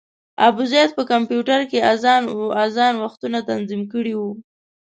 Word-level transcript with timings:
ابوزید 0.47 0.89
په 0.97 1.03
کمپیوټر 1.11 1.59
کې 1.69 1.85
اذان 2.65 2.93
وختونه 3.03 3.37
تنظیم 3.49 3.81
کړي 3.93 4.13
وو. 4.19 4.31